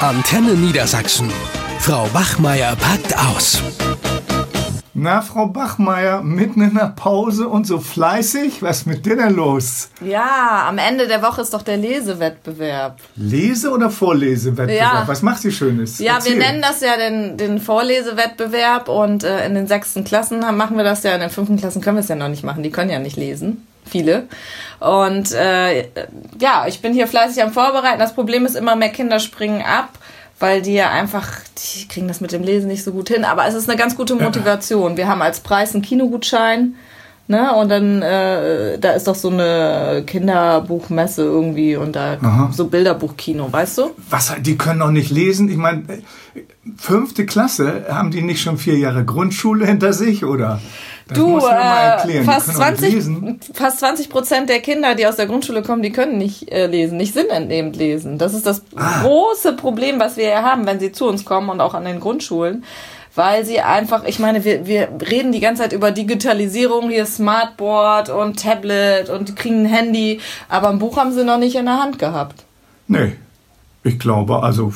[0.00, 1.30] Antenne Niedersachsen.
[1.78, 3.62] Frau Bachmeier packt aus.
[4.92, 8.60] Na, Frau Bachmeier, mitten in der Pause und so fleißig?
[8.60, 9.88] Was ist mit dir denn los?
[10.02, 12.98] Ja, am Ende der Woche ist doch der Lesewettbewerb.
[13.16, 14.92] Lese- oder Vorlesewettbewerb?
[14.92, 15.08] Ja.
[15.08, 15.98] Was macht sie Schönes?
[15.98, 16.32] Ja, Erzähl.
[16.32, 20.84] wir nennen das ja den, den Vorlesewettbewerb und äh, in den sechsten Klassen machen wir
[20.84, 22.90] das ja, in den fünften Klassen können wir es ja noch nicht machen, die können
[22.90, 23.66] ja nicht lesen.
[23.88, 24.26] Viele.
[24.80, 25.88] Und äh,
[26.40, 27.98] ja, ich bin hier fleißig am Vorbereiten.
[27.98, 29.90] Das Problem ist immer, mehr Kinder springen ab,
[30.38, 33.24] weil die ja einfach, die kriegen das mit dem Lesen nicht so gut hin.
[33.24, 34.96] Aber es ist eine ganz gute Motivation.
[34.96, 36.74] Wir haben als Preis einen Kinogutschein.
[37.28, 37.52] Ne?
[37.54, 42.50] Und dann, äh, da ist doch so eine Kinderbuchmesse irgendwie und da Aha.
[42.52, 43.90] so Bilderbuchkino, weißt du?
[44.10, 45.48] Was, die können doch nicht lesen?
[45.50, 45.82] Ich meine,
[46.76, 50.60] fünfte Klasse, haben die nicht schon vier Jahre Grundschule hinter sich, oder?
[51.08, 51.40] Das Du, äh,
[52.24, 53.40] fast, können doch nicht 20, lesen.
[53.54, 56.96] fast 20 Prozent der Kinder, die aus der Grundschule kommen, die können nicht äh, lesen,
[56.96, 58.18] nicht sinnentnehmend lesen.
[58.18, 59.02] Das ist das Ah.
[59.02, 62.64] große Problem, was wir haben, wenn sie zu uns kommen und auch an den Grundschulen.
[63.14, 68.10] Weil sie einfach, ich meine, wir, wir reden die ganze Zeit über Digitalisierung, hier Smartboard
[68.10, 71.80] und Tablet und kriegen ein Handy, aber ein Buch haben sie noch nicht in der
[71.82, 72.44] Hand gehabt.
[72.88, 73.14] Nee,
[73.84, 74.72] ich glaube, also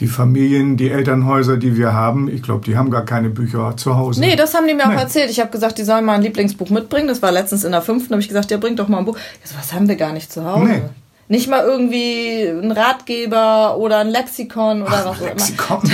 [0.00, 3.96] die Familien, die Elternhäuser, die wir haben, ich glaube, die haben gar keine Bücher zu
[3.96, 4.20] Hause.
[4.20, 4.96] Nee, das haben die mir auch Nee.
[4.96, 5.30] erzählt.
[5.30, 7.08] Ich habe gesagt, die sollen mal ein Lieblingsbuch mitbringen.
[7.08, 8.12] Das war letztens in der fünften.
[8.12, 9.16] habe ich gesagt, ja, bring doch mal ein Buch.
[9.16, 10.64] Ja, so was haben wir gar nicht zu Hause.
[10.66, 10.82] Nee.
[11.30, 15.28] Nicht mal irgendwie ein Ratgeber oder ein Lexikon oder was auch immer.
[15.30, 15.82] Lexikon.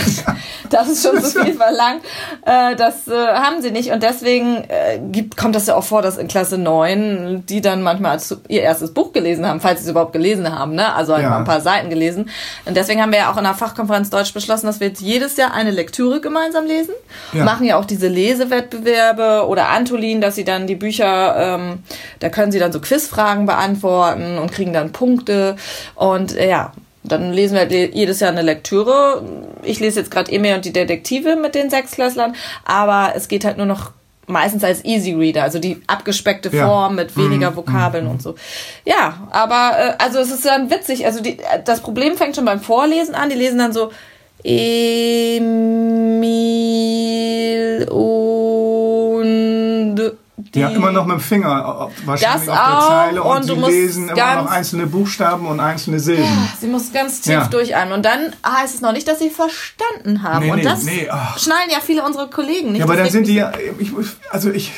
[0.71, 2.01] Das ist schon zu viel verlangt.
[2.47, 3.91] Äh, das äh, haben sie nicht.
[3.91, 7.83] Und deswegen äh, gibt, kommt das ja auch vor, dass in Klasse 9 die dann
[7.83, 10.75] manchmal als ihr erstes Buch gelesen haben, falls sie es überhaupt gelesen haben.
[10.75, 10.95] Ne?
[10.95, 11.31] Also halt Ja.
[11.31, 12.29] mal ein paar Seiten gelesen.
[12.67, 15.37] Und deswegen haben wir ja auch in der Fachkonferenz Deutsch beschlossen, dass wir jetzt jedes
[15.39, 16.95] Jahr eine Lektüre gemeinsam lesen.
[17.33, 17.45] Ja.
[17.45, 21.83] Machen ja auch diese Lesewettbewerbe oder Antolin, dass sie dann die Bücher, ähm,
[22.21, 25.57] da können sie dann so Quizfragen beantworten und kriegen dann Punkte.
[25.95, 26.73] Und äh, ja,
[27.05, 29.23] dann lesen wir halt jedes Jahr eine Lektüre.
[29.63, 33.59] Ich lese jetzt gerade Emil und die Detektive mit den Sechsklässlern, aber es geht halt
[33.59, 33.93] nur noch
[34.27, 36.67] meistens als Easy Reader, also die abgespeckte Ja.
[36.67, 38.35] Form mit weniger Vokabeln und so.
[38.87, 41.05] Ja, aber äh, also es ist dann witzig.
[41.05, 43.29] Also die, äh, das Problem fängt schon beim Vorlesen an.
[43.29, 43.91] Die lesen dann so
[46.55, 48.14] Emil und
[50.55, 50.61] die.
[50.61, 53.71] Ja, immer noch mit dem Finger, äh, wahrscheinlich Das auf der Zeile und, und sie
[53.71, 56.49] lesen immer noch einzelne Buchstaben und einzelne Silben.
[56.61, 57.47] Sie muss ganz tief Ja.
[57.47, 57.93] durchatmen.
[57.95, 60.45] Und dann heißt es noch nicht, dass sie verstanden haben.
[60.47, 61.39] Nee, und nee, das nee, ach.
[61.39, 62.79] schneiden ja viele unserer Kollegen nicht.
[62.79, 63.91] Ja, aber dann sind die ja, ich,
[64.31, 64.73] also ich,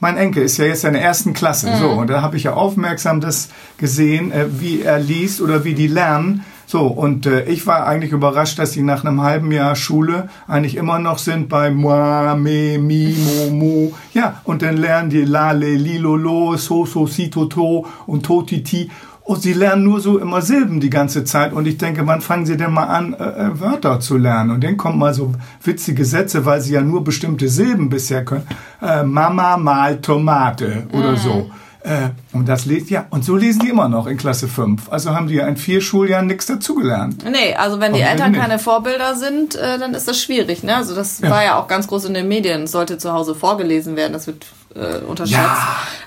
[0.00, 1.98] mein Enkel ist ja jetzt in der ersten Klasse, so, Mhm.
[1.98, 5.88] und da habe ich ja aufmerksam das gesehen, äh, wie er liest oder wie die
[5.88, 6.44] lernen.
[6.70, 10.76] So, und äh, ich war eigentlich überrascht, dass die nach einem halben Jahr Schule eigentlich
[10.76, 13.92] immer noch sind bei moi, me, mi, mo, mo.
[14.12, 17.86] Ja, und dann lernen die la, le, li, lo, lo, so, so, si, to, to
[18.06, 18.90] und to, ti, ti.
[19.22, 21.54] Und sie lernen nur so immer Silben die ganze Zeit.
[21.54, 24.50] Und ich denke, wann fangen sie denn mal an, äh, äh, Wörter zu lernen?
[24.50, 25.32] Und dann kommen mal so
[25.64, 28.46] witzige Sätze, weil sie ja nur bestimmte Silben bisher können.
[28.82, 31.50] Äh, Mama mal Tomate oder so.
[31.82, 34.90] Äh, und das lesen, ja, und so lesen die immer noch in Klasse 5.
[34.90, 37.24] Also haben die ja in vier Schuljahren nichts dazugelernt.
[37.30, 40.62] Nee, also wenn die Eltern keine Vorbilder sind, äh, dann ist das schwierig.
[40.64, 40.74] Ne?
[40.74, 42.64] Also das war ja auch ganz groß in den Medien.
[42.64, 44.12] Es sollte zu Hause vorgelesen werden.
[44.12, 45.62] Das wird äh, unterschätzt.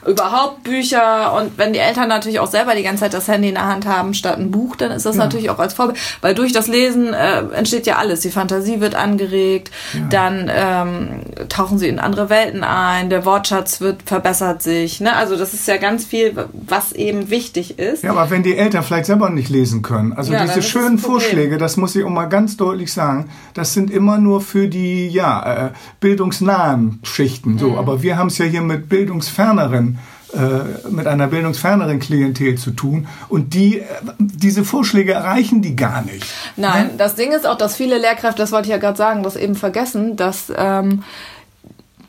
[0.05, 3.55] Überhaupt Bücher und wenn die Eltern natürlich auch selber die ganze Zeit das Handy in
[3.55, 5.99] der Hand haben statt ein Buch, dann ist das natürlich auch als Vorbild.
[6.21, 8.21] Weil durch das Lesen äh, entsteht ja alles.
[8.21, 9.71] Die Fantasie wird angeregt,
[10.09, 15.01] dann ähm, tauchen sie in andere Welten ein, der Wortschatz wird verbessert sich.
[15.01, 15.15] Ne?
[15.15, 18.03] Also das ist ja ganz viel, was eben wichtig ist.
[18.03, 20.97] Ja, aber wenn die Eltern vielleicht selber nicht lesen können, also Ja, diese das schönen
[20.97, 21.21] Problem.
[21.21, 25.07] Vorschläge, das muss ich auch mal ganz deutlich sagen, das sind immer nur für die
[25.09, 25.69] ja, äh,
[25.99, 27.53] bildungsnahen Schichten.
[27.53, 27.59] Mhm.
[27.59, 29.97] So, aber wir haben es ja hier mit bildungsferneren
[30.33, 33.85] äh, mit einer bildungsferneren Klientel zu tun und die äh,
[34.17, 36.25] diese Vorschläge erreichen die gar nicht.
[36.55, 39.35] Nein, das Ding ist auch, dass viele Lehrkräfte, das wollte ich ja gerade sagen, das
[39.35, 41.03] eben vergessen, dass ähm,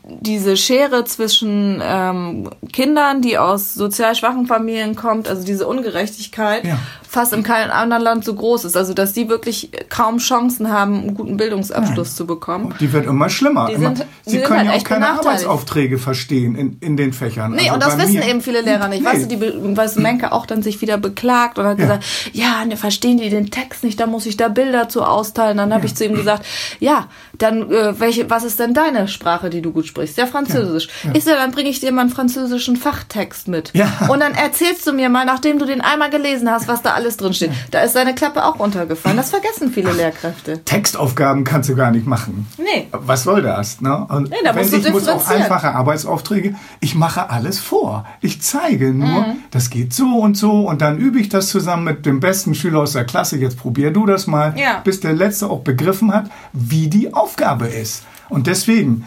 [0.05, 6.79] diese Schere zwischen ähm, Kindern, die aus sozial schwachen Familien kommt, also diese Ungerechtigkeit, Ja.
[7.13, 8.75] Fast in keinem anderen Land so groß ist.
[8.75, 12.73] Also dass die wirklich kaum Chancen haben, einen guten Bildungsabschluss zu bekommen.
[12.79, 13.67] Die wird immer schlimmer.
[13.67, 15.09] Die immer, sind- die sie können halt ja auch keine.
[15.09, 17.51] Arbeitsaufträge verstehen in, in den Fächern.
[17.51, 19.03] Nee, Also und das wissen mir- eben viele Lehrer nicht.
[19.03, 19.07] Nee.
[19.09, 21.85] Weißt du, die, weißt Menke auch dann sich wieder beklagt und hat Ja.
[21.85, 25.57] gesagt, ja, ne, verstehen die den Text nicht, da muss ich da Bilder zu austeilen.
[25.57, 26.45] Dann habe ich zu ihm gesagt,
[26.79, 27.07] ja,
[27.37, 30.87] dann, äh, welche, was ist denn deine Sprache, die du gut sprichst, ja Französisch.
[31.13, 33.69] Ich so, dann bringe ich dir mal einen französischen Fachtext mit.
[33.73, 33.87] Ja.
[34.09, 37.02] Und dann erzählst du mir mal, nachdem du den einmal gelesen hast, was da alles
[37.17, 37.51] drin steht.
[37.71, 39.17] Da ist seine Klappe auch runtergefallen.
[39.17, 40.63] Das vergessen viele Lehrkräfte.
[40.63, 42.47] Textaufgaben kannst du gar nicht machen.
[42.57, 42.87] Nee.
[42.91, 43.81] Was soll das?
[43.81, 44.05] Ne?
[44.09, 48.05] Und Nee, da wenn musst du ich muss auch einfache Arbeitsaufträge, ich mache alles vor.
[48.21, 49.35] Ich zeige nur, Mhm.
[49.51, 52.79] das geht so und so und dann übe ich das zusammen mit dem besten Schüler
[52.79, 53.37] aus der Klasse.
[53.37, 54.79] Jetzt probier du das mal, Ja.
[54.83, 58.03] bis der Letzte auch begriffen hat, wie die Aufgabe ist.
[58.29, 59.05] Und deswegen,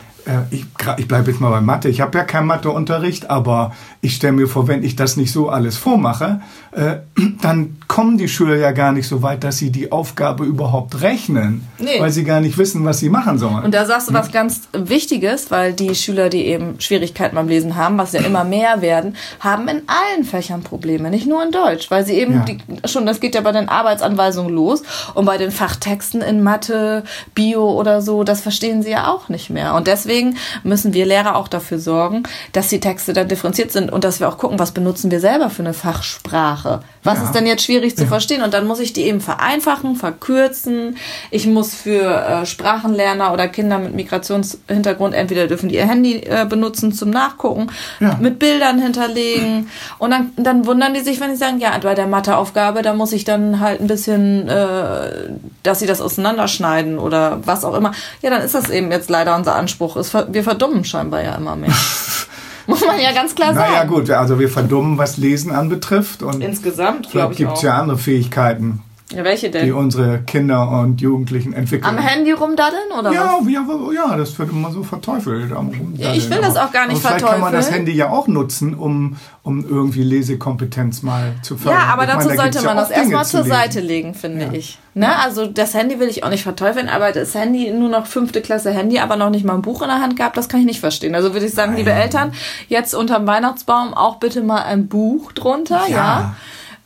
[0.50, 1.88] ich, gra- ich bleibe jetzt mal bei Mathe.
[1.88, 5.48] Ich habe ja keinen Matheunterricht, aber ich stelle mir vor, wenn ich das nicht so
[5.48, 6.40] alles vormache,
[6.72, 6.96] äh,
[7.42, 11.66] dann kommen die Schüler ja gar nicht so weit, dass sie die Aufgabe überhaupt rechnen,
[11.78, 12.00] Nee.
[12.00, 13.64] weil sie gar nicht wissen, was sie machen sollen.
[13.64, 17.76] Und da sagst du was ganz Wichtiges, weil die Schüler, die eben Schwierigkeiten beim Lesen
[17.76, 21.90] haben, was ja immer mehr werden, haben in allen Fächern Probleme, nicht nur in Deutsch,
[21.90, 22.44] weil sie eben Ja.
[22.44, 24.82] die, schon, das geht ja bei den Arbeitsanweisungen los
[25.14, 29.50] und bei den Fachtexten in Mathe, Bio oder so, das verstehen sie ja auch nicht
[29.50, 29.74] mehr.
[29.74, 30.15] Und deswegen
[30.62, 32.22] müssen wir Lehrer auch dafür sorgen,
[32.52, 35.50] dass die Texte dann differenziert sind und dass wir auch gucken, was benutzen wir selber
[35.50, 36.80] für eine Fachsprache.
[37.04, 37.24] Was Ja.
[37.24, 38.42] ist denn jetzt schwierig zu verstehen?
[38.42, 40.96] Und dann muss ich die eben vereinfachen, verkürzen.
[41.30, 42.02] Ich muss für
[42.42, 47.68] äh, Sprachenlerner oder Kinder mit Migrationshintergrund entweder dürfen die ihr Handy äh, benutzen zum Nachgucken,
[48.00, 48.16] Ja.
[48.20, 49.68] mit Bildern hinterlegen.
[49.98, 53.12] Und dann, dann wundern die sich, wenn sie sagen, ja, bei der Matheaufgabe, da muss
[53.12, 55.28] ich dann halt ein bisschen, äh,
[55.62, 57.92] dass sie das auseinanderschneiden oder was auch immer.
[58.22, 59.96] Ja, dann ist das eben jetzt leider unser Anspruch.
[59.96, 61.70] Es ver- Wir verdummen scheinbar ja immer mehr.
[62.66, 63.72] muss man ja ganz klar sagen.
[63.72, 67.74] Naja gut, also wir verdummen, was Lesen anbetrifft und Insgesamt, glaube ich gibt es ja
[67.78, 68.82] andere Fähigkeiten,
[69.14, 69.72] Ja, welche die denn?
[69.72, 71.84] unsere Kinder und Jugendlichen entwickeln.
[71.84, 73.48] Am Handy rumdaddeln oder ja, was?
[73.48, 73.64] ja,
[73.94, 75.52] ja, das wird immer so verteufelt.
[75.52, 76.14] am Rumdaddeln.
[76.18, 77.86] ich will das auch gar nicht aber Vielleicht kann man das verteufeln.
[77.86, 81.82] Handy ja auch nutzen, um, um irgendwie Lesekompetenz mal zu fördern.
[81.82, 83.52] Ja, aber Ich meine, dazu da sollte gibt's ja man das erstmal zu zur lesen.
[83.52, 84.78] Seite legen, finde ich.
[84.94, 85.16] Ne?
[85.20, 88.72] Also das Handy will ich auch nicht verteufeln, aber das Handy, nur noch fünfte Klasse
[88.72, 90.80] Handy, aber noch nicht mal ein Buch in der Hand gehabt, das kann ich nicht
[90.80, 91.14] verstehen.
[91.14, 92.32] Also würde ich sagen, liebe Eltern,
[92.66, 96.34] jetzt unterm Weihnachtsbaum auch bitte mal ein Buch drunter, ja.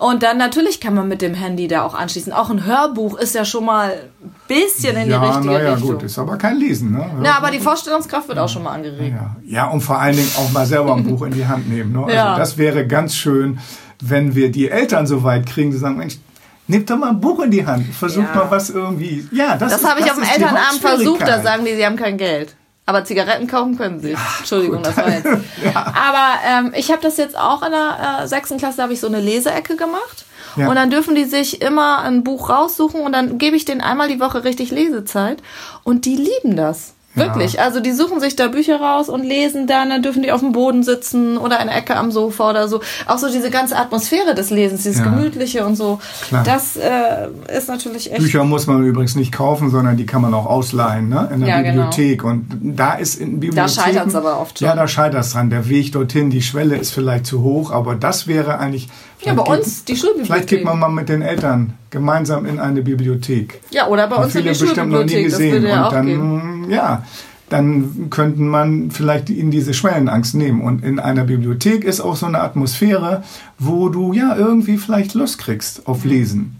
[0.01, 0.07] Ja.
[0.07, 2.33] Und dann natürlich kann man mit dem Handy da auch anschließen.
[2.33, 3.91] Auch ein Hörbuch ist ja schon mal
[4.23, 5.91] ein bisschen in die Ja, richtige naja, Richtung.
[5.93, 6.93] gut, ist aber kein Lesen.
[6.93, 7.05] Ne?
[7.21, 9.15] Na, aber die Vorstellungskraft wird auch schon mal angeregt.
[9.15, 9.37] Ja.
[9.45, 11.93] ja, und vor allen Dingen auch mal selber ein Buch in die Hand nehmen.
[11.93, 12.05] Ne?
[12.05, 12.37] Also Ja.
[12.39, 13.59] das wäre ganz schön,
[14.03, 16.19] wenn wir die Eltern so weit kriegen, zu sagen, Mensch,
[16.67, 18.45] nehmt doch mal ein Buch in die Hand, versucht Ja.
[18.45, 19.29] mal was irgendwie.
[19.33, 21.97] Ja, das, Das habe ich auf dem die Elternabend versucht, da sagen die, sie haben
[21.97, 22.55] kein Geld.
[22.91, 24.17] Aber Zigaretten kaufen können sie.
[24.39, 25.27] Entschuldigung, das war jetzt.
[25.75, 28.99] Aber ähm, ich habe das jetzt auch in der äh, sechsten Klasse, da habe ich
[28.99, 30.25] so eine Leseecke gemacht.
[30.57, 30.69] Ja.
[30.69, 34.09] Und dann dürfen die sich immer ein Buch raussuchen und dann gebe ich denen einmal
[34.09, 35.41] die Woche richtig Lesezeit.
[35.85, 36.95] Und die lieben das.
[37.15, 37.61] Wirklich.
[37.61, 40.53] Also die suchen sich da Bücher raus und lesen dann, dann dürfen die auf dem
[40.53, 42.81] Boden sitzen oder in der Ecke am Sofa oder so.
[43.07, 45.07] Auch so diese ganze Atmosphäre des Lesens, dieses Ja.
[45.07, 45.99] Gemütliche und so.
[46.29, 46.45] Klar.
[46.45, 48.21] Das äh, ist natürlich echt.
[48.21, 51.29] Bücher muss man übrigens nicht kaufen, sondern die kann man auch ausleihen ne?
[51.35, 51.91] in der Ja, genau.
[51.91, 52.23] Bibliothek.
[52.23, 53.69] Und da ist in Bibliotheken...
[53.69, 54.69] scheitert's aber oft schon.
[54.69, 55.51] Ja, da scheitert es dran.
[55.51, 58.89] Der Weg dorthin, die Schwelle ist vielleicht zu hoch, aber das wäre eigentlich...
[59.23, 60.27] Ja, bei uns die Schulbibliothek.
[60.27, 63.61] Vielleicht geht man mal mit den Eltern gemeinsam in eine Bibliothek.
[63.71, 65.53] Ja, oder bei uns in die bestimmt noch nie gesehen.
[65.53, 66.71] würde ja und auch dann, gehen.
[66.71, 67.05] ja,
[67.49, 70.63] dann könnten man vielleicht in diese Schwellenangst nehmen.
[70.63, 73.25] Und in einer Bibliothek ist auch so eine Atmosphäre,
[73.59, 76.57] wo du ja irgendwie vielleicht Lust kriegst auf Lesen.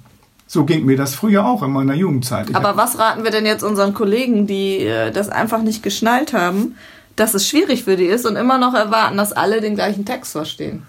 [0.49, 2.51] So ging mir das früher auch in meiner Jugendzeit.
[2.51, 6.33] Ich Aber was raten wir denn jetzt unseren Kollegen, die äh, das einfach nicht geschnallt
[6.33, 6.75] haben,
[7.15, 10.33] dass es schwierig für die ist und immer noch erwarten, dass alle den gleichen Text
[10.33, 10.83] verstehen?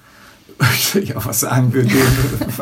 [1.04, 2.18] Ja, was sagen wir denen?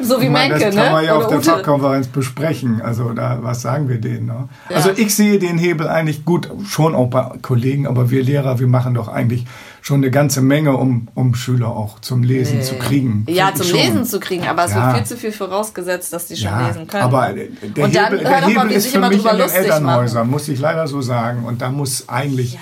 [0.00, 0.90] So wie meine, Menke, das kann ne?
[0.92, 1.50] man ja auf der Ute.
[1.50, 2.82] Fachkonferenz besprechen.
[2.82, 4.26] Also da, was sagen wir denen?
[4.26, 4.48] Ne?
[4.68, 4.76] Ja.
[4.76, 8.66] Also ich sehe den Hebel eigentlich gut, schon auch bei Kollegen, aber wir Lehrer, wir
[8.66, 9.46] machen doch eigentlich
[9.80, 13.24] schon eine ganze Menge, um, um Schüler auch zum Lesen zu kriegen.
[13.28, 13.78] Ja, zum schon.
[13.78, 14.88] Lesen zu kriegen, aber es Ja.
[14.88, 17.04] wird viel zu viel vorausgesetzt, dass die schon Ja, lesen können.
[17.04, 19.36] aber der Und Hebel, der mal, Hebel wie ist sich für immer mich drüber in
[19.38, 21.44] den lustig Elternhäusern, muss ich leider so sagen.
[21.44, 22.60] Und da muss eigentlich ja,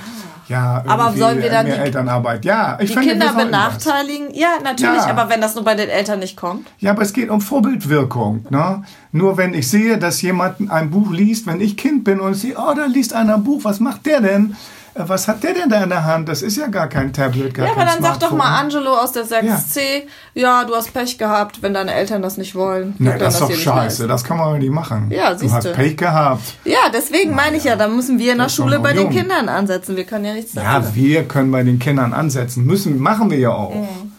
[0.50, 2.44] Aber irgendwie sollen wir dann mehr die- Elternarbeit.
[2.44, 3.46] Ja, ich die finde, Kinder sollten das.
[3.46, 4.34] benachteiligen?
[4.34, 5.10] Ja, natürlich, Ja.
[5.10, 6.66] aber wenn das nur bei den Eltern nicht kommt.
[6.78, 8.46] Ja, aber es geht um Vorbildwirkung.
[8.50, 8.82] Ne?
[9.12, 12.38] Nur wenn ich sehe, dass jemand ein Buch liest, wenn ich Kind bin und ich
[12.40, 14.56] sehe, oh, da liest einer ein Buch, was macht der denn?
[14.94, 16.28] Äh, Was hat der denn da in der Hand?
[16.28, 18.38] Das ist ja gar kein Tablet, gar Ja, aber dann sag doch Smartphone.
[18.38, 20.02] mal Angelo aus der 6C,
[20.34, 20.64] ja.
[20.64, 22.94] du hast Pech gehabt, wenn deine Eltern das nicht wollen.
[22.98, 25.10] Nee, das ist doch scheiße, das kann man doch nicht machen.
[25.10, 25.56] Ja, du siehste.
[25.56, 26.42] hast Pech gehabt.
[26.64, 29.10] Ja, deswegen meine ich ja, da müssen wir in der Schule bei den.
[29.10, 29.96] Kindern ansetzen.
[29.96, 30.94] Wir können ja nichts Ja, dafür.
[30.94, 32.64] wir können bei den Kindern ansetzen.
[32.64, 33.74] Müssen, machen wir ja auch.
[33.74, 34.12] Mhm.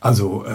[0.00, 0.50] Also, äh,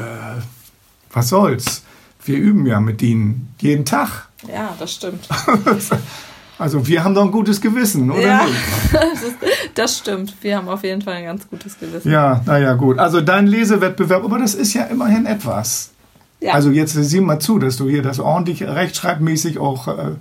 [1.11, 1.83] was soll's?
[2.25, 4.27] Wir üben ja mit ihnen jeden Tag.
[4.47, 5.27] Ja, das stimmt.
[6.59, 8.55] Also, wir haben doch ein gutes Gewissen, oder Ja, nicht?
[8.93, 9.35] das, ist,
[9.73, 10.35] das stimmt.
[10.41, 12.11] Wir haben auf jeden Fall ein ganz gutes Gewissen.
[12.11, 12.99] Ja, naja, gut.
[12.99, 15.89] Also, dein Lesewettbewerb, aber das ist ja immerhin etwas.
[16.39, 16.53] Ja.
[16.53, 20.11] Also, jetzt sieh mal zu, dass du hier das ordentlich rechtschreibmäßig auch äh,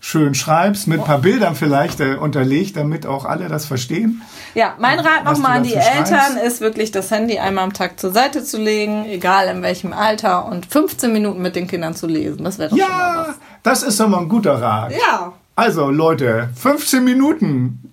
[0.00, 4.22] schön schreibst, mit ein paar Bildern vielleicht äh, unterlegt, damit auch alle das verstehen.
[4.54, 6.44] Ja, mein Rat nochmal an die Eltern schreibst.
[6.44, 10.46] ist wirklich das Handy einmal am Tag zur Seite zu legen, egal in welchem Alter,
[10.46, 12.44] und 15 Minuten mit den Kindern zu lesen.
[12.44, 13.36] Das wäre doch schon mal Ja, was.
[13.62, 14.92] das ist doch mal ein guter Rat.
[14.92, 15.32] Ja.
[15.58, 17.92] Also Leute, 15 Minuten.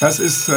[0.00, 0.52] Das ist äh,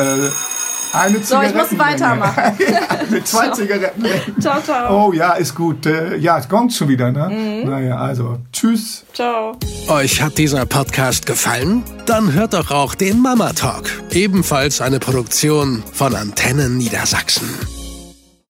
[0.91, 2.57] eine So, ich muss weitermachen.
[2.57, 4.03] ja, mit zwei Zigaretten.
[4.41, 5.07] Ciao, ciao.
[5.09, 5.85] Oh ja, ist gut.
[5.85, 7.29] Äh, ja, es kommt schon wieder, ne?
[7.29, 7.69] Mhm.
[7.69, 9.05] Naja, also tschüss.
[9.13, 9.55] Ciao.
[9.87, 11.83] Euch hat dieser Podcast gefallen?
[12.07, 17.47] Dann hört doch auch den Mama Talk, ebenfalls eine Produktion von Antennen Niedersachsen.